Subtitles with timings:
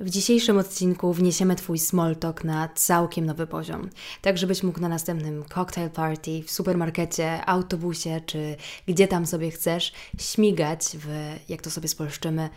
[0.00, 3.90] W dzisiejszym odcinku wniesiemy Twój small talk na całkiem nowy poziom,
[4.22, 8.56] tak żebyś mógł na następnym cocktail party, w supermarkecie, autobusie czy
[8.88, 12.48] gdzie tam sobie chcesz śmigać w, jak to sobie spolszczymy,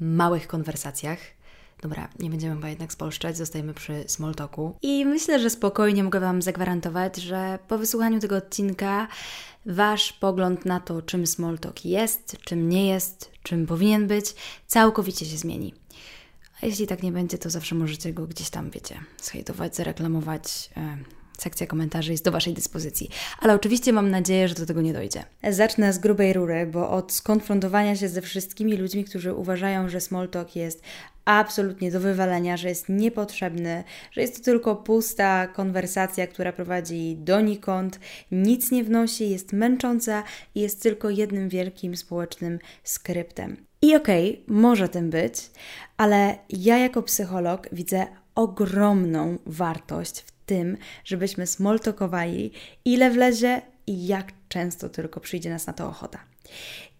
[0.00, 1.18] małych konwersacjach.
[1.82, 4.76] Dobra, nie będziemy chyba jednak spolszczać, zostajemy przy small talku.
[4.82, 9.08] I myślę, że spokojnie mogę Wam zagwarantować, że po wysłuchaniu tego odcinka
[9.66, 14.34] Wasz pogląd na to, czym small talk jest, czym nie jest, czym powinien być,
[14.66, 15.74] całkowicie się zmieni.
[16.62, 20.70] A jeśli tak nie będzie, to zawsze możecie go gdzieś tam, wiecie, zhejtować, zareklamować.
[21.38, 23.10] Sekcja komentarzy jest do Waszej dyspozycji.
[23.40, 25.24] Ale oczywiście mam nadzieję, że do tego nie dojdzie.
[25.50, 30.28] Zacznę z grubej rury, bo od skonfrontowania się ze wszystkimi ludźmi, którzy uważają, że small
[30.28, 30.82] talk jest
[31.24, 38.00] absolutnie do wywalenia, że jest niepotrzebny, że jest to tylko pusta konwersacja, która prowadzi donikąd,
[38.32, 40.22] nic nie wnosi, jest męcząca
[40.54, 43.56] i jest tylko jednym wielkim społecznym skryptem.
[43.82, 45.34] I okej, okay, może tym być,
[45.96, 52.52] ale ja jako psycholog widzę ogromną wartość w tym, żebyśmy smoltokowali,
[52.84, 56.18] ile wlezie i jak często tylko przyjdzie nas na to ochota.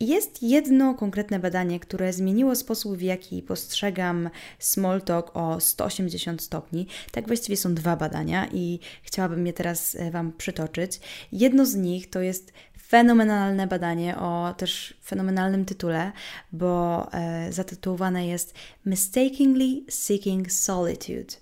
[0.01, 6.87] Jest jedno konkretne badanie, które zmieniło sposób, w jaki postrzegam small talk o 180 stopni.
[7.11, 11.01] Tak właściwie są dwa badania i chciałabym je teraz e, Wam przytoczyć.
[11.33, 12.53] Jedno z nich to jest
[12.93, 16.13] fenomenalne badanie o też fenomenalnym tytule,
[16.53, 18.55] bo e, zatytułowane jest
[18.87, 21.35] Mistakenly Seeking Solitude,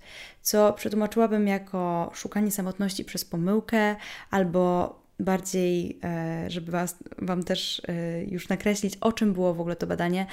[0.42, 3.96] co przetłumaczyłabym jako szukanie samotności przez pomyłkę
[4.30, 9.76] albo bardziej, e, żeby was, Wam też e, już nakreślić, o czym było w ogóle
[9.76, 10.26] to badanie,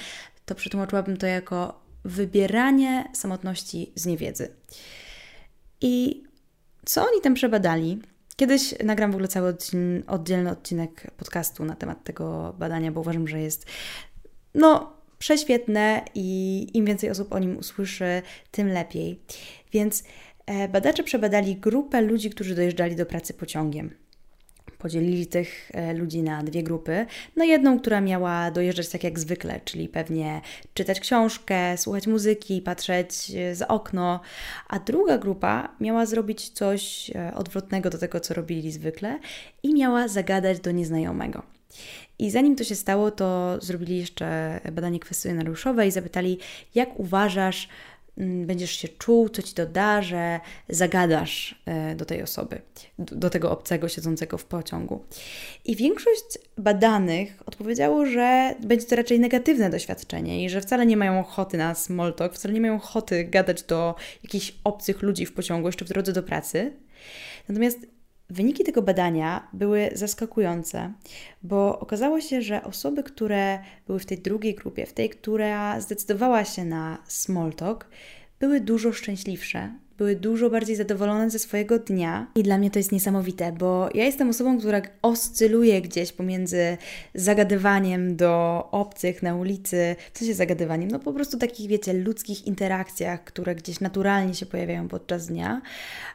[0.46, 4.50] to przetłumaczyłabym to jako wybieranie samotności z niewiedzy.
[5.82, 6.24] I
[6.86, 8.02] co oni tam przebadali?
[8.36, 9.56] Kiedyś nagram w ogóle cały
[10.08, 13.66] oddzielny odcinek podcastu na temat tego badania, bo uważam, że jest
[14.54, 19.20] no prześwietne i im więcej osób o nim usłyszy, tym lepiej.
[19.72, 20.04] Więc
[20.46, 23.92] e, badacze przebadali grupę ludzi, którzy dojeżdżali do pracy pociągiem
[24.78, 27.06] podzielili tych e, ludzi na dwie grupy.
[27.36, 30.42] No jedną, która miała dojeżdżać tak jak zwykle, czyli pewnie
[30.74, 34.20] czytać książkę, słuchać muzyki, patrzeć e, za okno,
[34.68, 39.20] a druga grupa miała zrobić coś odwrotnego do tego, co robili zwykle
[39.64, 41.44] i miała zagadać do nieznajomego.
[42.20, 46.40] I zanim to się stało, to zrobili jeszcze badanie kwestionariuszowe i zapytali,
[46.76, 47.70] jak uważasz,
[48.18, 50.40] Mm, będziesz się czuł, co ci to da, że
[50.70, 52.62] zagadasz e, do tej osoby,
[53.00, 55.06] do tego obcego siedzącego w pociągu.
[55.66, 61.20] I większość badanych odpowiedziało, że będzie to raczej negatywne doświadczenie i że wcale nie mają
[61.20, 65.68] ochoty na small talk, wcale nie mają ochoty gadać do jakichś obcych ludzi w pociągu,
[65.68, 66.74] jeszcze w drodze do pracy.
[67.50, 67.80] Natomiast
[68.30, 70.94] Wyniki tego badania były zaskakujące,
[71.44, 76.46] bo okazało się, że osoby, które były w tej drugiej grupie, w tej, która zdecydowała
[76.46, 77.90] się na small talk,
[78.40, 82.28] były dużo szczęśliwsze były dużo bardziej zadowolone ze swojego dnia.
[82.36, 86.78] I dla mnie to jest niesamowite, bo ja jestem osobą, która oscyluje gdzieś pomiędzy
[87.16, 93.24] zagadywaniem do obcych na ulicy, w sensie zagadywaniem, no po prostu takich, wiecie, ludzkich interakcjach,
[93.24, 95.62] które gdzieś naturalnie się pojawiają podczas dnia,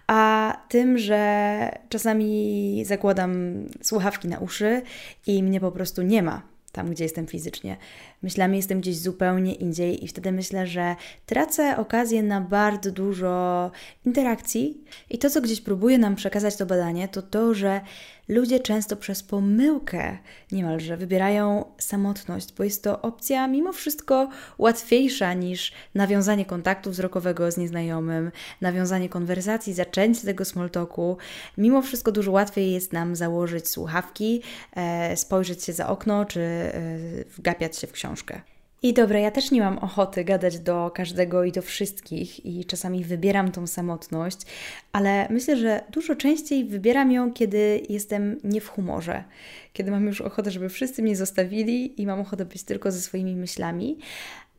[0.06, 4.82] a tym, że czasami zakładam słuchawki na uszy
[5.26, 7.76] i mnie po prostu nie ma tam, gdzie jestem fizycznie.
[8.22, 10.96] Myślami jestem gdzieś zupełnie indziej i wtedy myślę, że
[11.26, 13.70] tracę okazję na bardzo dużo
[14.06, 14.84] interakcji.
[15.10, 17.80] I to, co gdzieś próbuje nam przekazać to badanie, to to, że
[18.28, 20.18] ludzie często przez pomyłkę
[20.52, 24.28] niemalże wybierają samotność, bo jest to opcja mimo wszystko
[24.58, 28.30] łatwiejsza niż nawiązanie kontaktu wzrokowego z nieznajomym,
[28.60, 31.16] nawiązanie konwersacji, zaczęcie tego small talku.
[31.58, 34.42] Mimo wszystko dużo łatwiej jest nam założyć słuchawki,
[34.76, 36.72] e, spojrzeć się za okno czy e,
[37.36, 38.11] wgapiać się w książkę.
[38.82, 43.04] I dobra, ja też nie mam ochoty gadać do każdego i do wszystkich, i czasami
[43.04, 44.38] wybieram tą samotność,
[44.92, 49.24] ale myślę, że dużo częściej wybieram ją, kiedy jestem nie w humorze,
[49.72, 53.36] kiedy mam już ochotę, żeby wszyscy mnie zostawili i mam ochotę być tylko ze swoimi
[53.36, 53.98] myślami.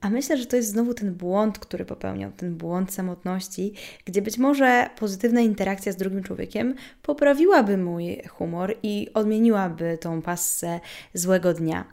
[0.02, 3.74] A myślę, że to jest znowu ten błąd, który popełniał, ten błąd samotności,
[4.06, 10.80] gdzie być może pozytywna interakcja z drugim człowiekiem poprawiłaby mój humor i odmieniłaby tą passę
[11.14, 11.86] złego dnia.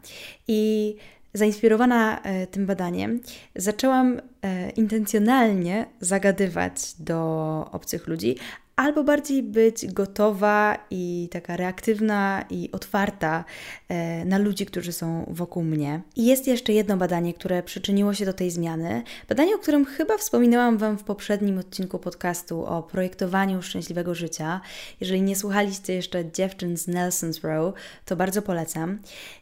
[0.48, 0.96] I
[1.34, 3.20] Zainspirowana e, tym badaniem,
[3.56, 8.36] zaczęłam e, intencjonalnie zagadywać do obcych ludzi,
[8.80, 13.44] albo bardziej być gotowa i taka reaktywna i otwarta
[13.88, 16.00] e, na ludzi, którzy są wokół mnie.
[16.16, 19.02] I jest jeszcze jedno badanie, które przyczyniło się do tej zmiany.
[19.28, 24.60] Badanie, o którym chyba wspominałam Wam w poprzednim odcinku podcastu o projektowaniu szczęśliwego życia.
[25.00, 27.74] Jeżeli nie słuchaliście jeszcze dziewczyn z Nelson's Row,
[28.04, 28.98] to bardzo polecam.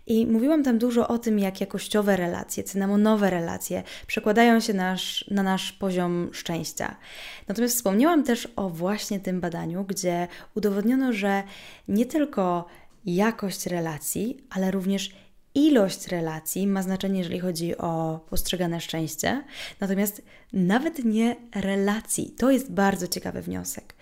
[0.08, 5.43] I mówiłam tam dużo o tym, jak jakościowe relacje, cynamonowe relacje przekładają się nasz, na
[5.43, 6.96] nasz poziom szczęścia.
[7.49, 11.43] Natomiast wspomniałam też o właśnie tym badaniu, gdzie udowodniono, że
[11.88, 12.66] nie tylko
[13.05, 15.10] jakość relacji, ale również
[15.55, 19.44] ilość relacji ma znaczenie, jeżeli chodzi o postrzegane szczęście,
[19.81, 20.22] natomiast
[20.52, 22.31] nawet nie relacji.
[22.38, 23.94] To jest bardzo ciekawy wniosek.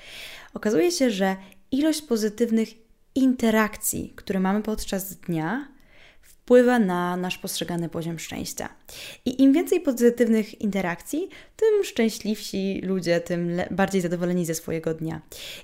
[0.54, 1.36] Okazuje się, że
[1.70, 2.68] ilość pozytywnych
[3.14, 5.75] interakcji, które mamy podczas dnia,
[6.46, 8.68] wpływa na nasz postrzegany poziom szczęścia.
[9.24, 15.20] I im więcej pozytywnych interakcji, tym szczęśliwsi ludzie, tym bardziej zadowoleni ze swojego dnia.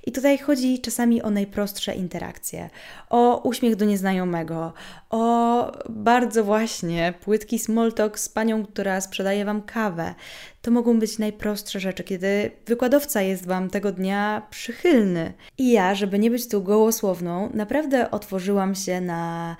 [0.06, 2.70] I tutaj chodzi czasami o najprostsze interakcje,
[3.10, 4.72] o uśmiech do nieznajomego,
[5.10, 10.14] o bardzo właśnie płytki small talk z panią, która sprzedaje Wam kawę.
[10.62, 15.32] To mogą być najprostsze rzeczy, kiedy wykładowca jest Wam tego dnia przychylny.
[15.58, 19.56] I ja, żeby nie być tu gołosłowną, naprawdę otworzyłam się na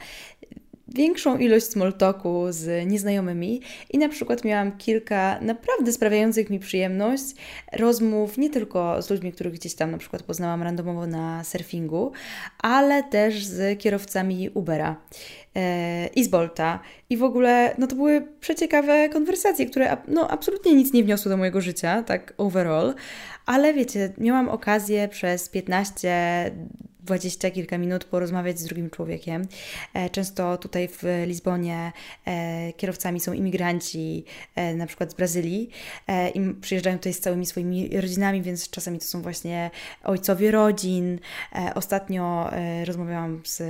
[0.94, 3.60] większą ilość small talku z nieznajomymi
[3.90, 7.24] i na przykład miałam kilka naprawdę sprawiających mi przyjemność
[7.72, 12.12] rozmów nie tylko z ludźmi, których gdzieś tam na przykład poznałam randomowo na surfingu,
[12.58, 14.96] ale też z kierowcami Ubera
[15.56, 16.80] e, i z Bolta.
[17.10, 21.36] I w ogóle, no to były przeciekawe konwersacje, które no, absolutnie nic nie wniosły do
[21.36, 22.94] mojego życia, tak overall,
[23.46, 26.50] ale wiecie, miałam okazję przez 15
[27.02, 29.46] dwadzieścia kilka minut porozmawiać z drugim człowiekiem.
[29.94, 31.92] E, często tutaj w Lizbonie
[32.26, 34.24] e, kierowcami są imigranci,
[34.54, 35.70] e, na przykład z Brazylii,
[36.34, 39.70] i przyjeżdżają tutaj z całymi swoimi rodzinami, więc czasami to są właśnie
[40.04, 41.18] ojcowie rodzin.
[41.74, 42.50] Ostatnio
[42.84, 43.62] rozmawiałam z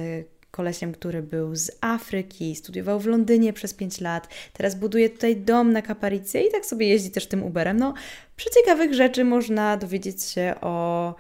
[0.53, 5.73] kolesiem, który był z Afryki, studiował w Londynie przez 5 lat, teraz buduje tutaj dom
[5.73, 7.77] na Kaparicy i tak sobie jeździ też tym Uberem.
[7.77, 7.95] No,
[8.37, 11.15] przy ciekawych rzeczy można dowiedzieć się o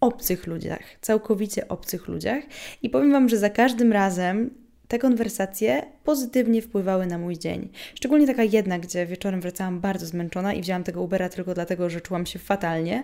[0.00, 2.44] obcych ludziach, całkowicie obcych ludziach.
[2.82, 4.50] I powiem Wam, że za każdym razem
[4.90, 7.68] te konwersacje pozytywnie wpływały na mój dzień.
[7.94, 12.00] Szczególnie taka jedna, gdzie wieczorem wracałam bardzo zmęczona i wzięłam tego Ubera tylko dlatego, że
[12.00, 13.02] czułam się fatalnie.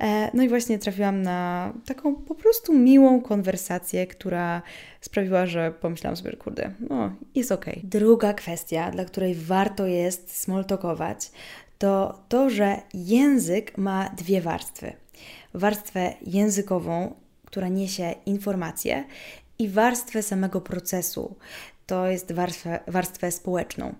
[0.00, 4.62] E, no i właśnie trafiłam na taką po prostu miłą konwersację, która
[5.00, 7.74] sprawiła, że pomyślałam sobie, kurde, no jest okej.
[7.74, 7.90] Okay.
[7.90, 11.30] Druga kwestia, dla której warto jest smoltokować,
[11.78, 14.92] to to, że język ma dwie warstwy–
[15.54, 17.14] warstwę językową,
[17.44, 19.04] która niesie informacje,
[19.58, 21.34] i warstwę samego procesu,
[21.86, 23.94] to jest warstwę, warstwę społeczną.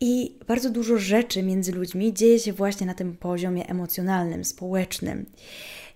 [0.00, 5.26] I bardzo dużo rzeczy między ludźmi dzieje się właśnie na tym poziomie emocjonalnym, społecznym.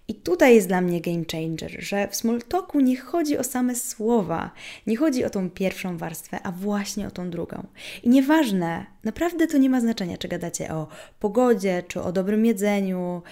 [0.09, 4.51] I tutaj jest dla mnie game changer, że w Smalltalku nie chodzi o same słowa,
[4.87, 7.67] nie chodzi o tą pierwszą warstwę, a właśnie o tą drugą.
[8.03, 10.89] I nieważne, naprawdę to nie ma znaczenia, czy gadacie o
[11.21, 13.23] pogodzie, czy o dobrym jedzeniu.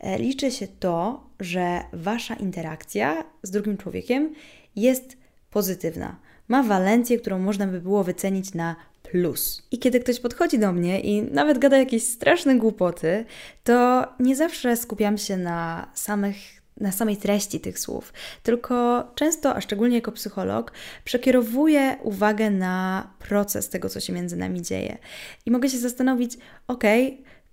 [0.00, 4.34] E, liczy się to, że wasza interakcja z drugim człowiekiem
[4.76, 5.16] jest
[5.50, 6.16] pozytywna.
[6.48, 9.62] Ma walencję, którą można by było wycenić na plus.
[9.70, 13.24] I kiedy ktoś podchodzi do mnie i nawet gada jakieś straszne głupoty,
[13.64, 16.36] to nie zawsze skupiam się na samych
[16.80, 18.12] na samej treści tych słów,
[18.42, 20.72] tylko często, a szczególnie jako psycholog,
[21.04, 24.98] przekierowuję uwagę na proces tego, co się między nami dzieje.
[25.46, 26.38] I mogę się zastanowić,
[26.68, 26.84] ok,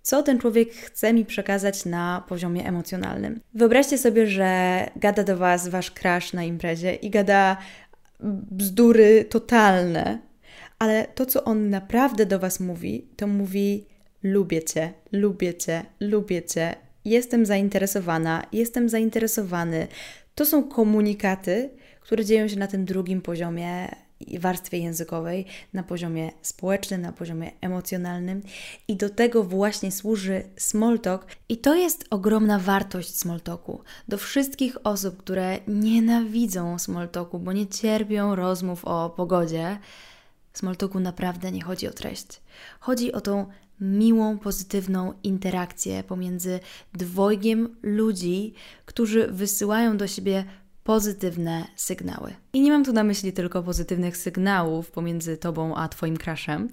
[0.06, 3.40] co ten człowiek chce mi przekazać na poziomie emocjonalnym.
[3.54, 7.58] Wyobraźcie sobie, że gada do Was Wasz crush na imprezie i gada
[8.52, 10.20] bzdury totalne,
[10.80, 13.86] ale to, co on naprawdę do Was mówi, to mówi:
[14.24, 19.88] Lubię Cię, lubię Cię, lubię Cię, jestem zainteresowana, jestem zainteresowany.
[20.36, 21.70] To są komunikaty,
[22.02, 24.05] które dzieją się na tym drugim poziomie
[24.40, 28.42] warstwie językowej, na poziomie społecznym, na poziomie emocjonalnym
[28.88, 33.82] i do tego właśnie służy Smalltalk i to jest ogromna wartość Smalltalku.
[34.08, 39.78] Do wszystkich osób, które nienawidzą Smalltalku, bo nie cierpią rozmów o pogodzie,
[40.54, 42.28] Smalltalku naprawdę nie chodzi o treść.
[42.80, 43.46] Chodzi o tą
[43.80, 46.60] miłą, pozytywną interakcję pomiędzy
[46.94, 48.54] dwojgiem ludzi,
[48.86, 50.46] którzy wysyłają do siebie
[50.86, 52.34] pozytywne sygnały.
[52.54, 56.70] I nie mam tu na myśli tylko pozytywnych sygnałów pomiędzy tobą a twoim crashem,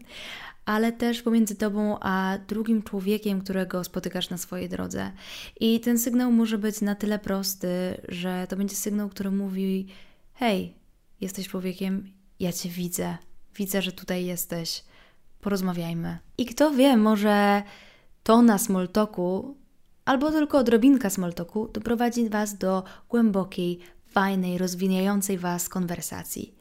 [0.65, 5.13] ale też pomiędzy tobą a drugim człowiekiem, którego spotykasz na swojej drodze.
[5.61, 7.69] I ten sygnał może być na tyle prosty,
[8.09, 9.87] że to będzie sygnał, który mówi:
[10.35, 10.75] Hej,
[11.21, 13.17] jesteś człowiekiem, ja cię widzę,
[13.57, 14.85] widzę, że tutaj jesteś,
[15.41, 16.19] porozmawiajmy.
[16.39, 17.63] I kto wie, może
[18.23, 19.57] to na smoltoku,
[20.05, 23.79] albo tylko odrobinka smoltoku, doprowadzi Was do głębokiej,
[24.13, 26.55] fajnej, rozwijającej Was konwersacji.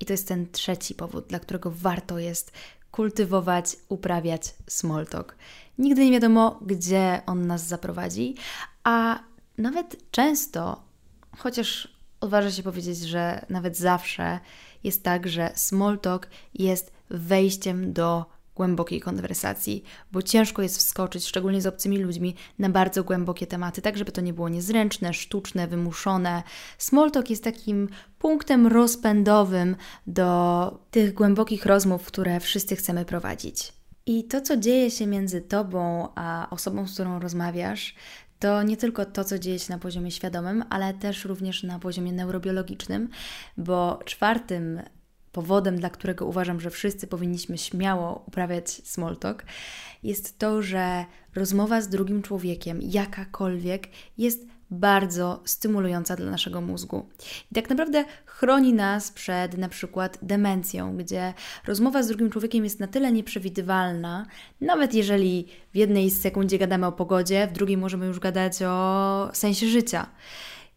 [0.00, 2.52] I to jest ten trzeci powód, dla którego warto jest
[2.90, 5.36] kultywować, uprawiać small talk.
[5.78, 8.34] Nigdy nie wiadomo, gdzie on nas zaprowadzi,
[8.84, 9.18] a
[9.58, 10.84] nawet często,
[11.38, 11.88] chociaż
[12.20, 14.40] odważę się powiedzieć, że nawet zawsze
[14.84, 21.60] jest tak, że small talk jest wejściem do głębokiej konwersacji, bo ciężko jest wskoczyć, szczególnie
[21.60, 26.42] z obcymi ludźmi, na bardzo głębokie tematy, tak żeby to nie było niezręczne, sztuczne, wymuszone.
[26.78, 33.72] Small talk jest takim punktem rozpędowym do tych głębokich rozmów, które wszyscy chcemy prowadzić.
[34.06, 37.94] I to, co dzieje się między tobą a osobą, z którą rozmawiasz,
[38.38, 42.12] to nie tylko to, co dzieje się na poziomie świadomym, ale też również na poziomie
[42.12, 43.08] neurobiologicznym,
[43.56, 44.82] bo czwartym
[45.34, 49.44] powodem, dla którego uważam, że wszyscy powinniśmy śmiało uprawiać small talk,
[50.02, 53.88] jest to, że rozmowa z drugim człowiekiem, jakakolwiek,
[54.18, 57.08] jest bardzo stymulująca dla naszego mózgu.
[57.50, 61.34] I tak naprawdę chroni nas przed na przykład demencją, gdzie
[61.66, 64.26] rozmowa z drugim człowiekiem jest na tyle nieprzewidywalna,
[64.60, 69.66] nawet jeżeli w jednej sekundzie gadamy o pogodzie, w drugiej możemy już gadać o sensie
[69.66, 70.06] życia.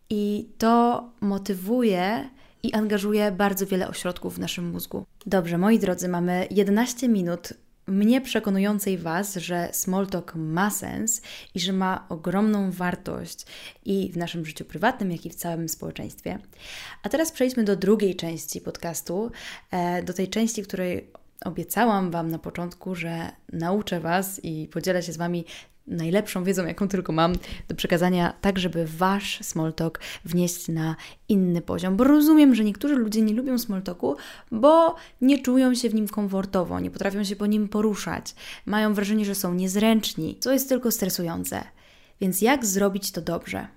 [0.09, 2.29] I to motywuje
[2.63, 5.05] i angażuje bardzo wiele ośrodków w naszym mózgu.
[5.25, 7.53] Dobrze, moi drodzy, mamy 11 minut
[7.87, 11.21] mnie przekonującej Was, że small talk ma sens
[11.55, 13.45] i że ma ogromną wartość
[13.85, 16.39] i w naszym życiu prywatnym, jak i w całym społeczeństwie.
[17.03, 19.31] A teraz przejdźmy do drugiej części podcastu,
[19.71, 21.11] e, do tej części, której
[21.45, 25.45] obiecałam Wam na początku, że nauczę Was i podzielę się z Wami
[25.87, 27.33] najlepszą wiedzą, jaką tylko mam
[27.67, 30.95] do przekazania, tak żeby Wasz small talk wnieść na
[31.29, 31.97] inny poziom.
[31.97, 34.15] Bo rozumiem, że niektórzy ludzie nie lubią small talku,
[34.51, 39.25] bo nie czują się w nim komfortowo, nie potrafią się po nim poruszać, mają wrażenie,
[39.25, 41.63] że są niezręczni, co jest tylko stresujące.
[42.21, 43.67] Więc jak zrobić to dobrze?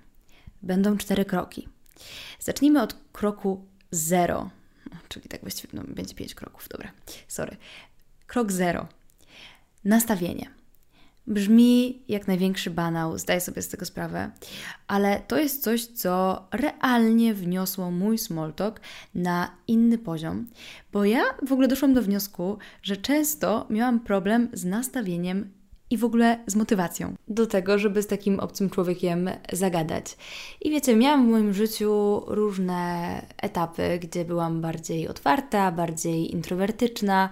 [0.63, 1.67] Będą cztery kroki.
[2.39, 4.49] Zacznijmy od kroku zero,
[5.09, 6.91] czyli tak właściwie no, będzie pięć kroków, dobra,
[7.27, 7.57] sorry.
[8.27, 8.87] Krok zero.
[9.83, 10.60] Nastawienie.
[11.27, 14.31] Brzmi jak największy banał, zdaję sobie z tego sprawę,
[14.87, 18.81] ale to jest coś, co realnie wniosło mój small talk
[19.15, 20.47] na inny poziom,
[20.91, 25.60] bo ja w ogóle doszłam do wniosku, że często miałam problem z nastawieniem
[25.91, 30.17] i w ogóle z motywacją do tego, żeby z takim obcym człowiekiem zagadać.
[30.61, 37.29] I wiecie, miałam w moim życiu różne etapy, gdzie byłam bardziej otwarta, bardziej introwertyczna,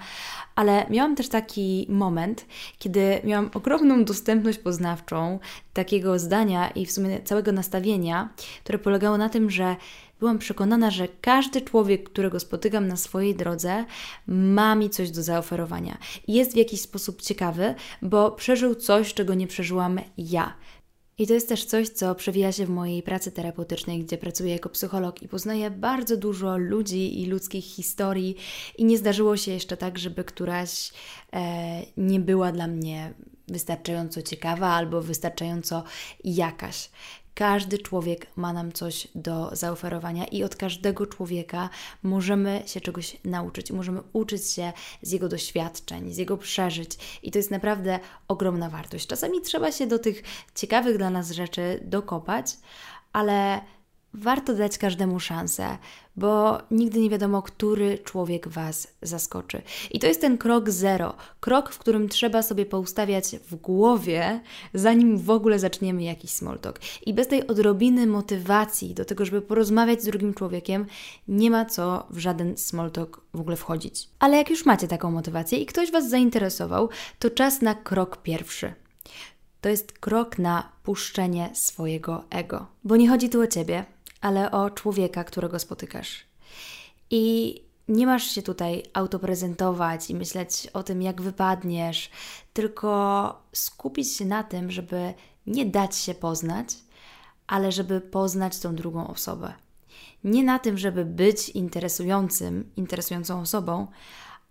[0.55, 2.45] ale miałam też taki moment,
[2.79, 5.39] kiedy miałam ogromną dostępność poznawczą
[5.73, 8.29] takiego zdania i w sumie całego nastawienia,
[8.63, 9.75] które polegało na tym, że
[10.19, 13.85] byłam przekonana, że każdy człowiek, którego spotykam na swojej drodze,
[14.27, 15.97] ma mi coś do zaoferowania.
[16.27, 20.53] Jest w jakiś sposób ciekawy, bo przeżył coś, czego nie przeżyłam ja.
[21.17, 24.69] I to jest też coś, co przewija się w mojej pracy terapeutycznej, gdzie pracuję jako
[24.69, 28.35] psycholog i poznaję bardzo dużo ludzi i ludzkich historii,
[28.77, 30.91] i nie zdarzyło się jeszcze tak, żeby któraś
[31.33, 33.13] e, nie była dla mnie
[33.47, 35.83] wystarczająco ciekawa albo wystarczająco
[36.23, 36.89] jakaś.
[37.39, 41.69] Każdy człowiek ma nam coś do zaoferowania i od każdego człowieka
[42.03, 47.39] możemy się czegoś nauczyć, możemy uczyć się z jego doświadczeń, z jego przeżyć i to
[47.39, 49.07] jest naprawdę ogromna wartość.
[49.07, 50.23] Czasami trzeba się do tych
[50.55, 52.57] ciekawych dla nas rzeczy dokopać,
[53.13, 53.61] ale
[54.13, 55.77] warto dać każdemu szansę,
[56.15, 59.61] bo nigdy nie wiadomo, który człowiek Was zaskoczy.
[59.91, 61.13] I to jest ten krok zero.
[61.39, 64.41] Krok, w którym trzeba sobie poustawiać w głowie,
[64.73, 66.79] zanim w ogóle zaczniemy jakiś small talk.
[67.05, 70.85] I bez tej odrobiny motywacji do tego, żeby porozmawiać z drugim człowiekiem,
[71.27, 74.09] nie ma co w żaden small talk w ogóle wchodzić.
[74.19, 76.89] Ale jak już macie taką motywację i ktoś Was zainteresował,
[77.19, 78.73] to czas na krok pierwszy.
[79.61, 82.67] To jest krok na puszczenie swojego ego.
[82.83, 83.85] Bo nie chodzi tu o Ciebie,
[84.21, 86.25] ale o człowieka, którego spotykasz.
[87.09, 87.55] I
[87.87, 92.09] nie masz się tutaj autoprezentować i myśleć o tym, jak wypadniesz,
[92.53, 95.13] tylko skupić się na tym, żeby
[95.47, 96.67] nie dać się poznać,
[97.47, 99.53] ale żeby poznać tą drugą osobę.
[100.23, 103.87] Nie na tym, żeby być interesującym, interesującą osobą,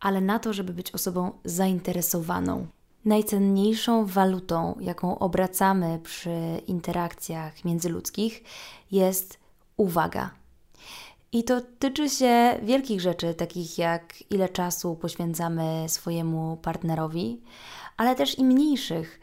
[0.00, 2.66] ale na to, żeby być osobą zainteresowaną.
[3.04, 8.44] Najcenniejszą walutą, jaką obracamy przy interakcjach międzyludzkich,
[8.90, 9.38] jest
[9.78, 10.30] uwaga.
[11.32, 17.40] I to tyczy się wielkich rzeczy, takich jak ile czasu poświęcamy swojemu partnerowi,
[17.96, 19.20] ale też i mniejszych.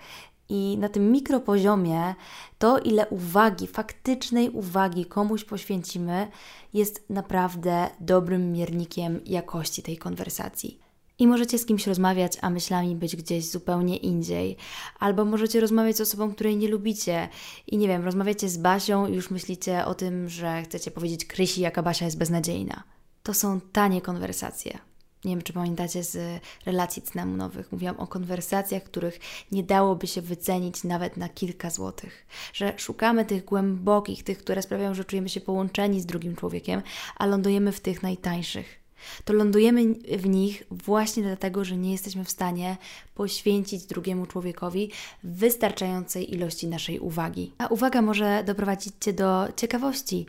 [0.50, 2.16] I na tym mikropoziomie
[2.58, 6.28] to, ile uwagi, faktycznej uwagi komuś poświęcimy,
[6.74, 10.85] jest naprawdę dobrym miernikiem jakości tej konwersacji.
[11.20, 14.58] I możecie z kimś rozmawiać, a myślami być gdzieś zupełnie indziej.
[15.00, 17.30] Albo możecie rozmawiać z osobą, której nie lubicie.
[17.68, 21.62] I nie wiem, rozmawiacie z Basią i już myślicie o tym, że chcecie powiedzieć Krysi,
[21.62, 22.84] jaka Basia jest beznadziejna.
[23.24, 24.80] To są tanie konwersacje.
[25.26, 27.72] Nie wiem, czy pamiętacie z relacji cynamonowych.
[27.72, 29.20] Mówiłam o konwersacjach, których
[29.52, 32.28] nie dałoby się wycenić nawet na kilka złotych.
[32.54, 36.82] Że szukamy tych głębokich, tych, które sprawiają, że czujemy się połączeni z drugim człowiekiem,
[37.18, 38.85] a lądujemy w tych najtańszych
[39.26, 42.78] to lądujemy w nich właśnie dlatego, że nie jesteśmy w stanie
[43.16, 44.92] poświęcić drugiemu człowiekowi
[45.24, 47.52] wystarczającej ilości naszej uwagi.
[47.58, 50.26] A uwaga może doprowadzić Cię do ciekawości,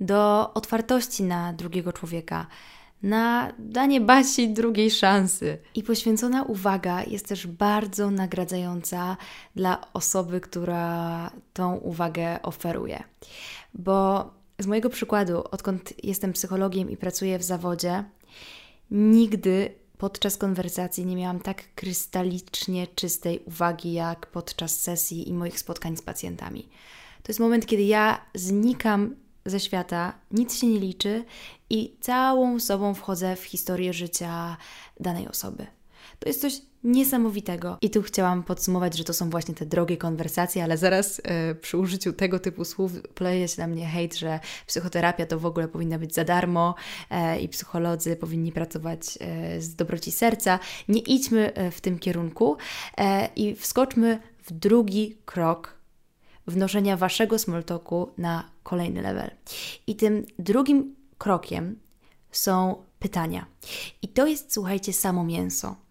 [0.00, 2.46] do otwartości na drugiego człowieka,
[3.02, 5.58] na danie Basi drugiej szansy.
[5.74, 9.16] I poświęcona uwaga jest też bardzo nagradzająca
[9.56, 13.02] dla osoby, która tą uwagę oferuje.
[13.74, 18.04] Bo z mojego przykładu, odkąd jestem psychologiem i pracuję w zawodzie,
[18.90, 25.96] nigdy podczas konwersacji nie miałam tak krystalicznie czystej uwagi jak podczas sesji i moich spotkań
[25.96, 26.68] z pacjentami.
[27.22, 31.24] To jest moment, kiedy ja znikam ze świata, nic się nie liczy
[31.70, 34.56] i całą sobą wchodzę w historię życia
[35.00, 35.66] danej osoby.
[36.18, 37.78] To jest coś niesamowitego.
[37.80, 41.78] I tu chciałam podsumować, że to są właśnie te drogie konwersacje, ale zaraz e, przy
[41.78, 45.98] użyciu tego typu słów pleje się na mnie hejt, że psychoterapia to w ogóle powinna
[45.98, 46.74] być za darmo
[47.10, 50.58] e, i psycholodzy powinni pracować e, z dobroci serca.
[50.88, 52.56] Nie idźmy w tym kierunku
[53.36, 55.74] i wskoczmy w drugi krok
[56.46, 59.30] wnoszenia waszego smoltoku na kolejny level.
[59.86, 61.78] I tym drugim krokiem
[62.30, 63.46] są pytania.
[64.02, 65.83] I to jest, słuchajcie, samo mięso.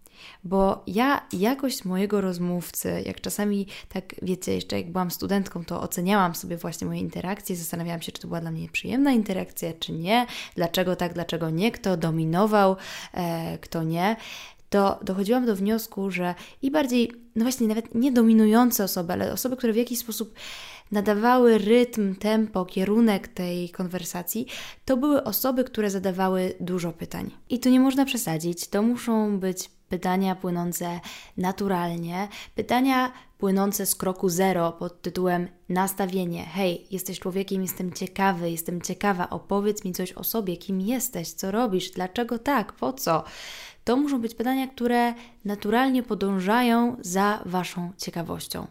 [0.44, 6.34] Bo ja jakość mojego rozmówcy, jak czasami, tak wiecie, jeszcze jak byłam studentką, to oceniałam
[6.34, 10.26] sobie właśnie moje interakcje, zastanawiałam się, czy to była dla mnie przyjemna interakcja, czy nie,
[10.54, 12.76] dlaczego tak, dlaczego nie, kto dominował,
[13.14, 14.16] e, kto nie
[14.74, 19.56] to dochodziłam do wniosku, że i bardziej, no właśnie, nawet nie dominujące osoby, ale osoby,
[19.56, 20.34] które w jakiś sposób
[20.92, 24.46] nadawały rytm, tempo, kierunek tej konwersacji,
[24.84, 27.30] to były osoby, które zadawały dużo pytań.
[27.50, 31.00] I tu nie można przesadzić, to muszą być pytania płynące
[31.36, 36.44] naturalnie, pytania płynące z kroku zero pod tytułem nastawienie.
[36.44, 41.50] Hej, jesteś człowiekiem, jestem ciekawy, jestem ciekawa, opowiedz mi coś o sobie, kim jesteś, co
[41.50, 43.24] robisz, dlaczego tak, po co.
[43.84, 45.14] To muszą być pytania, które
[45.44, 48.66] naturalnie podążają za Waszą ciekawością.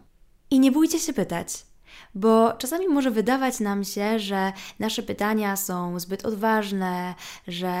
[0.50, 1.66] I nie bójcie się pytać,
[2.14, 7.14] bo czasami może wydawać nam się, że nasze pytania są zbyt odważne,
[7.48, 7.72] że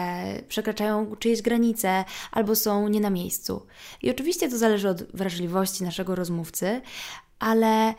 [0.48, 3.66] przekraczają czyjeś granice albo są nie na miejscu.
[4.02, 6.80] I oczywiście to zależy od wrażliwości naszego rozmówcy,
[7.38, 7.94] ale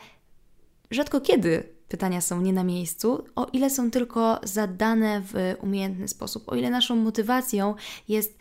[0.90, 6.48] rzadko kiedy pytania są nie na miejscu, o ile są tylko zadane w umiejętny sposób,
[6.48, 7.74] o ile naszą motywacją
[8.08, 8.38] jest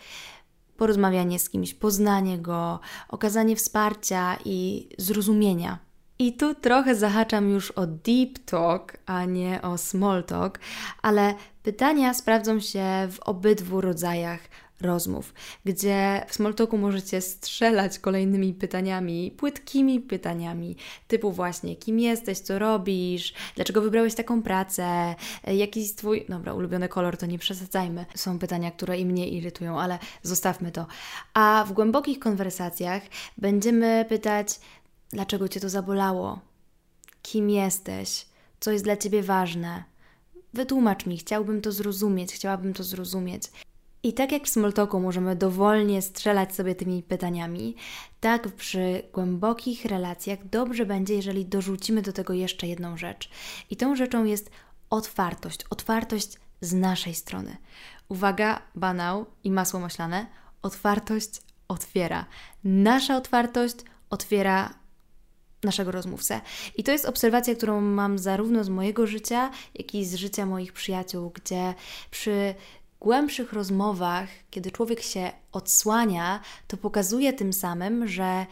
[0.78, 5.85] porozmawianie z kimś, poznanie go, okazanie wsparcia i zrozumienia.
[6.20, 10.60] I tu trochę zahaczam już o deep talk, a nie o small talk,
[11.02, 14.40] ale pytania sprawdzą się w obydwu rodzajach
[14.82, 15.34] rozmów,
[15.66, 20.76] gdzie w Smalltalku możecie strzelać kolejnymi pytaniami, płytkimi pytaniami,
[21.08, 25.16] typu właśnie kim jesteś, co robisz, dlaczego wybrałeś taką pracę,
[25.48, 28.06] jaki jest Twój, dobra, ulubiony kolor, to nie przesadzajmy.
[28.16, 30.88] Są pytania, które i mnie irytują, ale zostawmy to.
[31.34, 33.02] A w głębokich konwersacjach
[33.38, 34.60] będziemy pytać,
[35.16, 36.40] dlaczego Cię to zabolało,
[37.22, 38.26] kim jesteś,
[38.60, 39.84] co jest dla Ciebie ważne.
[40.54, 43.44] Wytłumacz mi, chciałbym to zrozumieć, chciałabym to zrozumieć.
[44.04, 47.76] I tak jak w Smalltalku możemy dowolnie strzelać sobie tymi pytaniami,
[48.20, 53.30] tak przy głębokich relacjach dobrze będzie, jeżeli dorzucimy do tego jeszcze jedną rzecz.
[53.70, 54.50] I tą rzeczą jest
[54.90, 55.60] otwartość.
[55.70, 56.30] Otwartość
[56.62, 57.58] z naszej strony.
[58.10, 60.26] Uwaga, banał i masło maślane.
[60.62, 62.26] Otwartość otwiera.
[62.64, 63.76] Nasza otwartość
[64.10, 64.85] otwiera
[65.66, 66.42] naszego rozmówcę.
[66.78, 70.74] I to jest obserwacja, którą mam zarówno z mojego życia, jak i z życia moich
[70.74, 71.74] przyjaciół, gdzie
[72.12, 72.56] przy
[73.00, 78.46] głębszych rozmowach, kiedy człowiek się odsłania, to pokazuje tym samym, że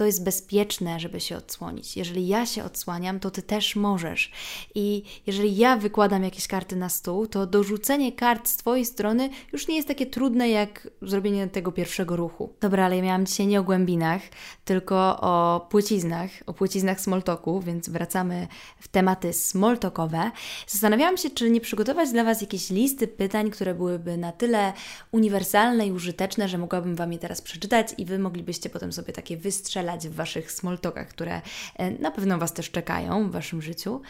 [0.00, 1.96] to jest bezpieczne, żeby się odsłonić.
[1.96, 4.30] Jeżeli ja się odsłaniam, to ty też możesz.
[4.74, 9.68] I jeżeli ja wykładam jakieś karty na stół, to dorzucenie kart z twojej strony już
[9.68, 12.52] nie jest takie trudne jak zrobienie tego pierwszego ruchu.
[12.60, 14.22] Dobra, ale ja miałam dzisiaj nie o głębinach,
[14.64, 18.48] tylko o płciznach, o płciznach smoltoku, więc wracamy
[18.80, 20.30] w tematy smoltokowe.
[20.66, 24.72] Zastanawiałam się, czy nie przygotować dla Was jakieś listy pytań, które byłyby na tyle
[25.12, 29.36] uniwersalne i użyteczne, że mogłabym Wam je teraz przeczytać i Wy moglibyście potem sobie takie
[29.36, 31.42] wystrzelać w Waszych smoltokach, które
[31.76, 34.02] e, na pewno Was też czekają w Waszym życiu.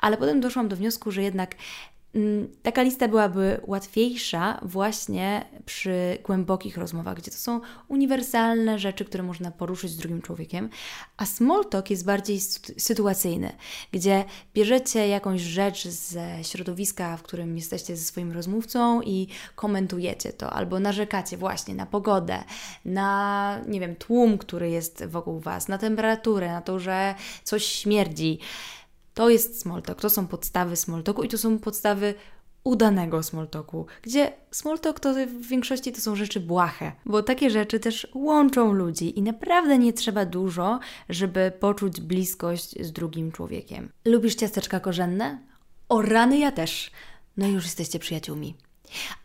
[0.00, 1.54] Ale potem doszłam do wniosku, że jednak
[2.62, 9.50] taka lista byłaby łatwiejsza właśnie przy głębokich rozmowach, gdzie to są uniwersalne rzeczy, które można
[9.50, 10.68] poruszyć z drugim człowiekiem,
[11.16, 12.40] a small talk jest bardziej
[12.78, 13.52] sytuacyjny,
[13.92, 14.24] gdzie
[14.54, 20.80] bierzecie jakąś rzecz ze środowiska, w którym jesteście ze swoim rozmówcą i komentujecie to, albo
[20.80, 22.44] narzekacie właśnie na pogodę,
[22.84, 28.38] na, nie wiem, tłum, który jest wokół Was, na temperaturę, na to, że coś śmierdzi.
[29.16, 32.14] To jest small talk, to są podstawy small talku i to są podstawy
[32.64, 38.06] udanego smalltalku, gdzie smalltalk to w większości to są rzeczy błahe, bo takie rzeczy też
[38.14, 43.88] łączą ludzi i naprawdę nie trzeba dużo, żeby poczuć bliskość z drugim człowiekiem.
[44.04, 45.38] Lubisz ciasteczka korzenne?
[45.88, 46.90] O rany ja też.
[47.36, 48.54] No już jesteście przyjaciółmi.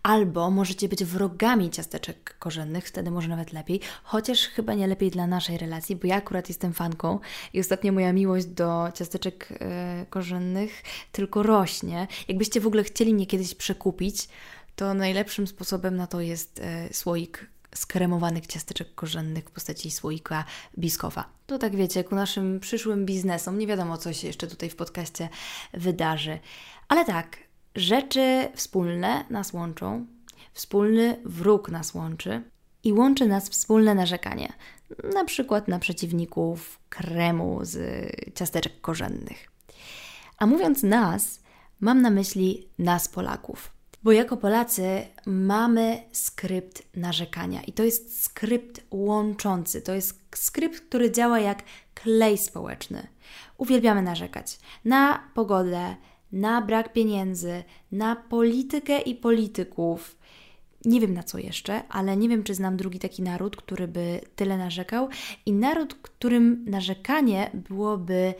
[0.03, 5.27] Albo możecie być wrogami ciasteczek korzennych, wtedy może nawet lepiej, chociaż chyba nie lepiej dla
[5.27, 7.19] naszej relacji, bo ja akurat jestem fanką
[7.53, 12.07] i ostatnio moja miłość do ciasteczek e, korzennych tylko rośnie.
[12.27, 14.27] Jakbyście w ogóle chcieli mnie kiedyś przekupić,
[14.75, 20.43] to najlepszym sposobem na to jest e, słoik skremowanych ciasteczek korzennych w postaci słoika
[20.77, 21.29] biskowa.
[21.47, 25.29] To tak wiecie, ku naszym przyszłym biznesom, nie wiadomo co się jeszcze tutaj w podcaście
[25.73, 26.39] wydarzy.
[26.87, 27.37] Ale tak,
[27.75, 30.05] Rzeczy wspólne nas łączą,
[30.53, 32.43] wspólny wróg nas łączy
[32.83, 34.53] i łączy nas wspólne narzekanie,
[35.13, 37.79] na przykład na przeciwników kremu z
[38.35, 39.51] ciasteczek korzennych.
[40.37, 41.39] A mówiąc nas,
[41.79, 43.71] mam na myśli nas Polaków.
[44.03, 51.11] Bo jako Polacy mamy skrypt narzekania i to jest skrypt łączący, to jest skrypt, który
[51.11, 53.07] działa jak klej społeczny.
[53.57, 55.95] Uwielbiamy narzekać na pogodę,
[56.31, 60.15] na brak pieniędzy, na politykę i polityków.
[60.85, 64.21] Nie wiem na co jeszcze, ale nie wiem, czy znam drugi taki naród, który by
[64.35, 65.09] tyle narzekał,
[65.45, 68.33] i naród, którym narzekanie byłoby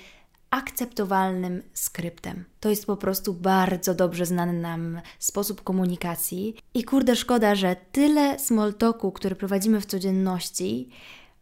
[0.49, 2.45] akceptowalnym skryptem.
[2.59, 6.55] To jest po prostu bardzo dobrze znany nam sposób komunikacji.
[6.73, 10.89] I kurde, szkoda, że tyle small talku, który prowadzimy w codzienności,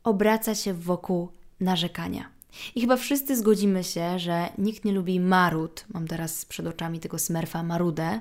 [0.03, 2.38] obraca się wokół narzekania.
[2.75, 5.85] I chyba wszyscy zgodzimy się, że nikt nie lubi marud.
[5.93, 8.19] Mam teraz przed oczami tego smerfa marudę.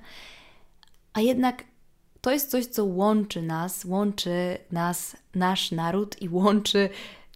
[1.12, 1.64] A jednak
[2.21, 6.91] to jest coś, co łączy nas, łączy nas, nasz naród i łączy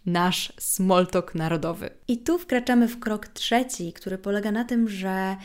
[0.05, 1.89] nasz smoltok narodowy.
[2.07, 5.37] I tu wkraczamy w krok trzeci, który polega na tym, że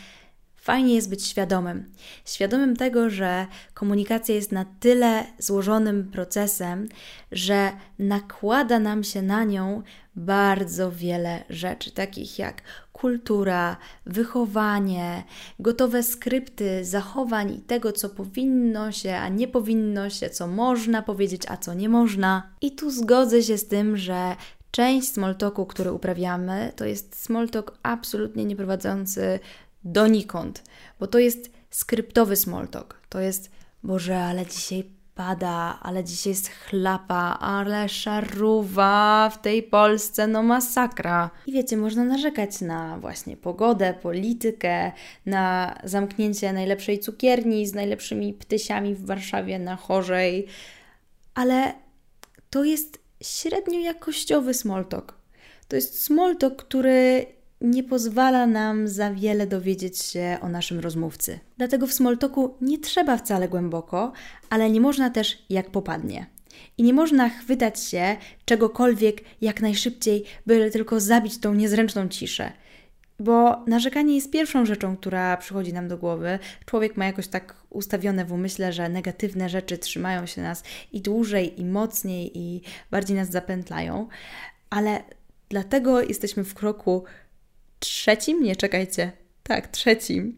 [0.68, 1.84] Fajnie jest być świadomym.
[2.24, 6.88] Świadomym tego, że komunikacja jest na tyle złożonym procesem,
[7.32, 9.82] że nakłada nam się na nią
[10.16, 13.76] bardzo wiele rzeczy, takich jak kultura,
[14.06, 15.24] wychowanie,
[15.58, 21.42] gotowe skrypty zachowań i tego, co powinno się, a nie powinno się, co można powiedzieć,
[21.48, 22.50] a co nie można.
[22.60, 24.36] I tu zgodzę się z tym, że
[24.70, 29.40] część smalltalku, który uprawiamy, to jest smalltalk absolutnie nie prowadzący
[29.92, 30.62] donikąd,
[31.00, 33.00] bo to jest skryptowy smalltalk.
[33.08, 33.50] To jest,
[33.82, 41.30] Boże, ale dzisiaj pada, ale dzisiaj jest chlapa, ale szaruwa w tej Polsce, no masakra.
[41.46, 44.92] I wiecie, można narzekać na właśnie pogodę, politykę,
[45.26, 50.46] na zamknięcie najlepszej cukierni z najlepszymi ptysiami w Warszawie na chorzej,
[51.34, 51.74] ale
[52.50, 55.14] to jest średnio jakościowy smalltalk.
[55.68, 57.26] To jest smalltalk, który
[57.60, 61.38] nie pozwala nam za wiele dowiedzieć się o naszym rozmówcy.
[61.56, 64.12] Dlatego w smoltoku nie trzeba wcale głęboko,
[64.50, 66.26] ale nie można też jak popadnie.
[66.78, 72.52] I nie można chwytać się czegokolwiek jak najszybciej, byle tylko zabić tą niezręczną ciszę.
[73.20, 76.38] Bo narzekanie jest pierwszą rzeczą, która przychodzi nam do głowy.
[76.66, 81.60] Człowiek ma jakoś tak ustawione w umyśle, że negatywne rzeczy trzymają się nas i dłużej,
[81.60, 84.08] i mocniej, i bardziej nas zapętlają.
[84.70, 85.02] Ale
[85.48, 87.04] dlatego jesteśmy w kroku
[87.78, 89.12] trzecim, nie czekajcie,
[89.42, 90.36] tak, trzecim.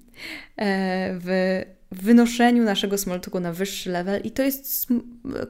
[0.58, 1.60] E, w
[1.92, 4.20] wynoszeniu naszego smoltoku na wyższy level.
[4.24, 4.86] I to jest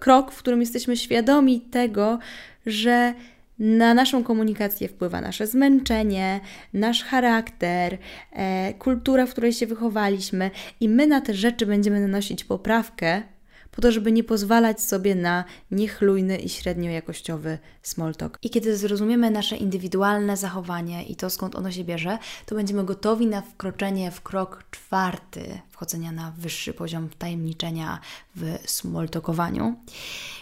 [0.00, 2.18] krok, w którym jesteśmy świadomi tego,
[2.66, 3.14] że
[3.59, 6.40] na naszą komunikację wpływa nasze zmęczenie,
[6.72, 7.98] nasz charakter,
[8.33, 10.50] e, kultura, w której się wychowaliśmy,
[10.81, 13.22] i my na te rzeczy będziemy nanosić poprawkę,
[13.70, 18.38] po to, żeby nie pozwalać sobie na niechlujny i średnio jakościowy small talk.
[18.42, 23.26] I kiedy zrozumiemy nasze indywidualne zachowanie i to skąd ono się bierze, to będziemy gotowi
[23.26, 28.00] na wkroczenie w krok czwarty wchodzenia na wyższy poziom tajemniczenia
[28.37, 29.74] w small talkowaniu.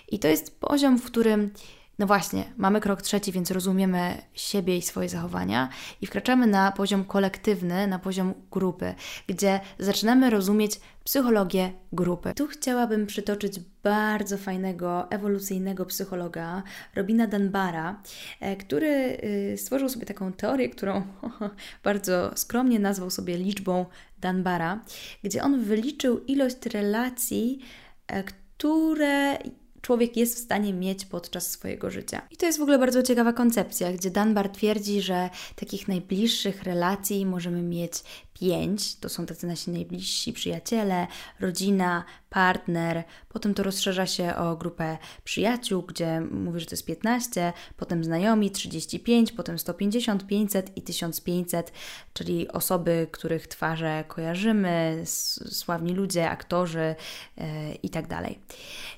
[0.08, 1.50] I to jest poziom, w którym
[1.98, 5.68] no właśnie, mamy krok trzeci, więc rozumiemy siebie i swoje zachowania
[6.00, 8.94] i wkraczamy na poziom kolektywny, na poziom grupy,
[9.26, 12.32] gdzie zaczynamy rozumieć psychologię grupy.
[12.34, 16.62] Tu chciałabym przytoczyć bardzo fajnego, ewolucyjnego psychologa,
[16.94, 18.02] Robina Dunbara,
[18.40, 19.18] e, który
[19.52, 21.02] y, stworzył sobie taką teorię, którą
[21.84, 23.86] bardzo skromnie nazwał sobie liczbą
[24.18, 24.84] Dunbara,
[25.24, 27.60] gdzie on wyliczył ilość relacji,
[28.06, 29.38] e, które
[29.82, 32.22] człowiek jest w stanie mieć podczas swojego życia.
[32.30, 37.26] I to jest w ogóle bardzo ciekawa koncepcja, gdzie Dunbar twierdzi, że takich najbliższych relacji
[37.26, 37.92] możemy mieć
[38.40, 41.06] pięć, to są tacy nasi najbliżsi przyjaciele,
[41.40, 47.52] rodzina, partner, potem to rozszerza się o grupę przyjaciół, gdzie mówię, że to jest 15,
[47.76, 51.72] potem znajomi 35, potem 150, 500 i 1500,
[52.12, 55.02] czyli osoby, których twarze kojarzymy,
[55.50, 56.94] sławni ludzie, aktorzy
[57.36, 57.44] yy,
[57.82, 58.38] i tak dalej.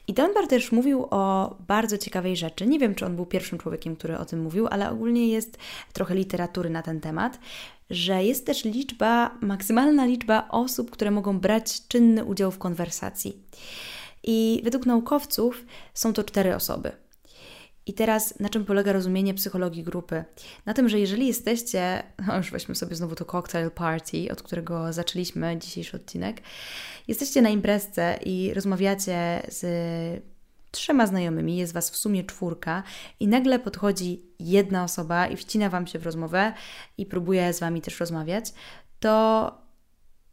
[0.07, 2.67] I Dunbar też mówił o bardzo ciekawej rzeczy.
[2.67, 5.59] Nie wiem, czy on był pierwszym człowiekiem, który o tym mówił, ale ogólnie jest
[5.93, 7.39] trochę literatury na ten temat
[7.91, 13.43] że jest też liczba, maksymalna liczba osób, które mogą brać czynny udział w konwersacji.
[14.23, 16.93] I według naukowców są to cztery osoby.
[17.87, 20.25] I teraz na czym polega rozumienie psychologii grupy?
[20.67, 24.93] Na tym, że jeżeli jesteście, no już weźmy sobie znowu to cocktail party, od którego
[24.93, 26.43] zaczęliśmy dzisiejszy odcinek,
[27.09, 29.61] jesteście na imprezce i rozmawiacie z
[30.71, 32.83] trzema znajomymi, jest Was w sumie czwórka
[33.21, 36.53] i nagle podchodzi jedna osoba i wcina Wam się w rozmowę
[36.99, 38.53] i próbuje z Wami też rozmawiać,
[39.01, 39.55] to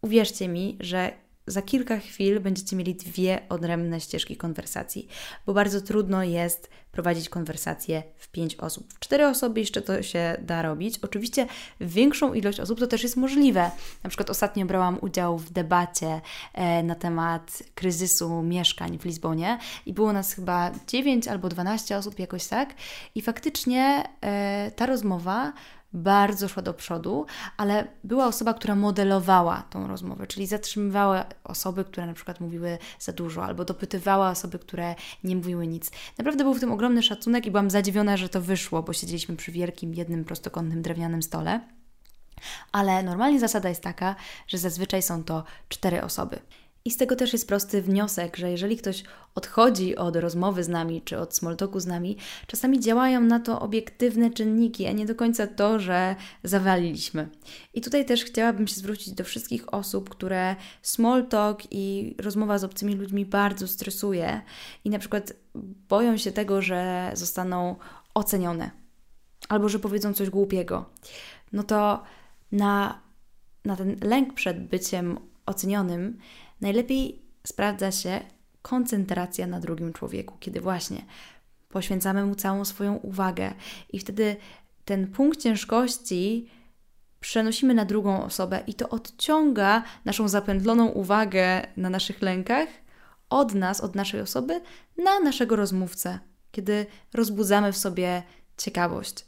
[0.01, 5.07] uwierzcie mi, że za kilka chwil będziecie mieli dwie odrębne ścieżki konwersacji,
[5.45, 8.93] bo bardzo trudno jest prowadzić konwersację w pięć osób.
[8.93, 10.99] W cztery osoby jeszcze to się da robić.
[10.99, 11.47] Oczywiście
[11.81, 13.71] większą ilość osób to też jest możliwe.
[14.03, 16.21] Na przykład ostatnio brałam udział w debacie
[16.53, 22.19] e, na temat kryzysu mieszkań w Lizbonie i było nas chyba 9 albo 12 osób
[22.19, 22.73] jakoś tak
[23.15, 25.53] i faktycznie e, ta rozmowa
[25.97, 27.25] bardzo szła do przodu,
[27.57, 33.11] ale była osoba, która modelowała tą rozmowę, czyli zatrzymywała osoby, które na przykład mówiły za
[33.11, 35.91] dużo, albo dopytywała osoby, które nie mówiły nic.
[36.17, 39.51] Naprawdę był w tym ogromny szacunek i byłam zadziwiona, że to wyszło, bo siedzieliśmy przy
[39.51, 41.61] wielkim, jednym prostokątnym drewnianym stole.
[42.71, 44.15] Ale normalnie zasada jest taka,
[44.47, 46.39] że zazwyczaj są to cztery osoby.
[46.87, 49.03] I z tego też jest prosty wniosek, że jeżeli ktoś
[49.35, 54.31] odchodzi od rozmowy z nami czy od smalltalku z nami, czasami działają na to obiektywne
[54.31, 57.29] czynniki, a nie do końca to, że zawaliliśmy.
[57.73, 62.95] I tutaj też chciałabym się zwrócić do wszystkich osób, które smalltalk i rozmowa z obcymi
[62.95, 64.41] ludźmi bardzo stresuje
[64.85, 65.33] i na przykład
[65.89, 67.75] boją się tego, że zostaną
[68.13, 68.71] ocenione
[69.49, 70.85] albo że powiedzą coś głupiego.
[71.53, 72.03] No to
[72.51, 72.99] na,
[73.65, 76.17] na ten lęk przed byciem ocenionym
[76.61, 78.19] Najlepiej sprawdza się
[78.61, 81.05] koncentracja na drugim człowieku, kiedy właśnie
[81.69, 83.53] poświęcamy mu całą swoją uwagę
[83.89, 84.35] i wtedy
[84.85, 86.49] ten punkt ciężkości
[87.19, 92.69] przenosimy na drugą osobę i to odciąga naszą zapędloną uwagę na naszych lękach
[93.29, 94.61] od nas, od naszej osoby,
[94.97, 96.19] na naszego rozmówcę,
[96.51, 98.23] kiedy rozbudzamy w sobie
[98.57, 99.25] ciekawość.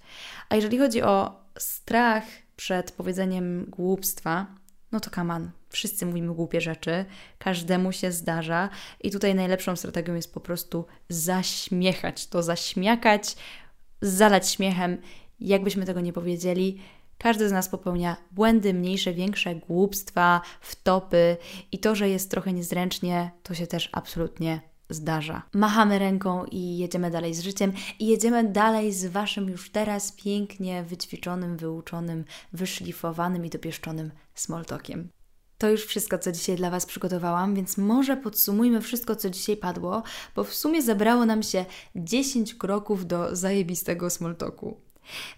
[0.49, 2.23] A jeżeli chodzi o strach
[2.55, 4.47] przed powiedzeniem głupstwa,
[4.91, 7.05] no to kaman, wszyscy mówimy głupie rzeczy,
[7.37, 8.69] każdemu się zdarza
[9.01, 13.35] i tutaj najlepszą strategią jest po prostu zaśmiechać to, zaśmiakać,
[14.01, 14.97] zalać śmiechem,
[15.39, 16.81] jakbyśmy tego nie powiedzieli.
[17.17, 21.37] Każdy z nas popełnia błędy, mniejsze, większe, głupstwa, wtopy
[21.71, 25.41] i to, że jest trochę niezręcznie, to się też absolutnie zdarza.
[25.53, 30.83] Machamy ręką i jedziemy dalej z życiem i jedziemy dalej z Waszym już teraz pięknie
[30.83, 35.09] wyćwiczonym, wyuczonym, wyszlifowanym i dopieszczonym smoltokiem.
[35.59, 40.03] To już wszystko, co dzisiaj dla Was przygotowałam, więc może podsumujmy wszystko, co dzisiaj padło,
[40.35, 44.88] bo w sumie zebrało nam się 10 kroków do zajebistego smoltoku.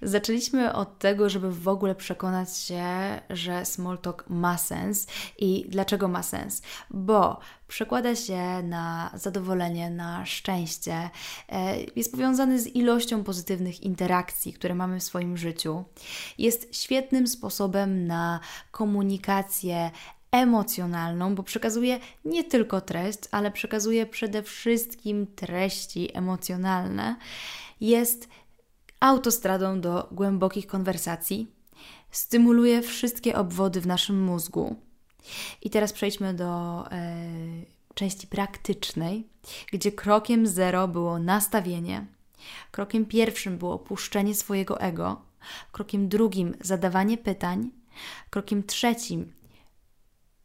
[0.02, 2.86] Zaczęliśmy od tego, żeby w ogóle przekonać się,
[3.30, 5.08] że small talk ma sens
[5.38, 6.62] i dlaczego ma sens?
[6.90, 11.10] Bo przekłada się na zadowolenie, na szczęście,
[11.50, 15.84] e, jest powiązany z ilością pozytywnych interakcji, które mamy w swoim życiu.
[16.38, 18.40] Jest świetnym sposobem na
[18.72, 19.92] komunikację
[20.32, 27.16] emocjonalną, bo przekazuje nie tylko treść, ale przekazuje przede wszystkim treści emocjonalne.
[27.82, 28.30] Jest
[29.02, 31.52] autostradą do głębokich konwersacji,
[32.12, 34.76] stymuluje wszystkie obwody w naszym mózgu.
[35.62, 37.16] I teraz przejdźmy do e,
[37.94, 39.28] części praktycznej,
[39.72, 42.06] gdzie krokiem zero było nastawienie,
[42.72, 45.22] krokiem pierwszym było opuszczenie swojego ego,
[45.72, 47.72] krokiem drugim zadawanie pytań,
[48.30, 49.34] krokiem trzecim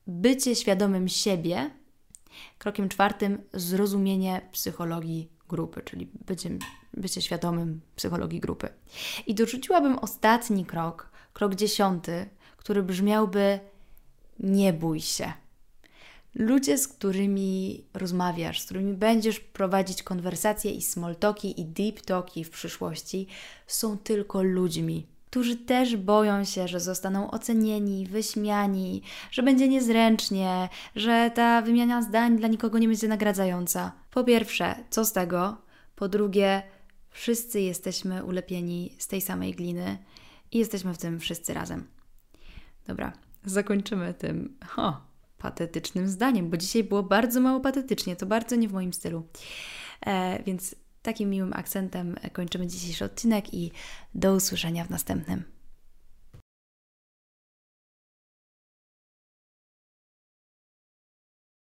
[0.06, 1.70] bycie świadomym siebie,
[2.58, 6.50] krokiem czwartym zrozumienie psychologii grupy, czyli bycie,
[6.94, 8.68] bycie świadomym psychologii grupy.
[9.26, 13.60] I dorzuciłabym ostatni krok, krok dziesiąty, który brzmiałby:
[14.38, 15.32] nie bój się.
[16.34, 22.44] Ludzie, z którymi rozmawiasz, z którymi będziesz prowadzić konwersacje i small talki i deep talki
[22.44, 23.26] w przyszłości,
[23.66, 31.30] są tylko ludźmi którzy też boją się, że zostaną ocenieni, wyśmiani, że będzie niezręcznie, że
[31.34, 33.92] ta wymiana zdań dla nikogo nie będzie nagradzająca.
[34.10, 35.56] Po pierwsze, co z tego?
[35.96, 36.62] Po drugie,
[37.10, 39.98] wszyscy jesteśmy ulepieni z tej samej gliny
[40.52, 41.86] i jesteśmy w tym wszyscy razem.
[42.86, 43.12] Dobra,
[43.44, 45.00] zakończymy tym ho,
[45.38, 49.28] patetycznym zdaniem, bo dzisiaj było bardzo mało patetycznie, to bardzo nie w moim stylu.
[50.06, 50.74] E, więc
[51.06, 53.72] takim miłym akcentem kończymy dzisiejszy odcinek i
[54.14, 55.55] do usłyszenia w następnym.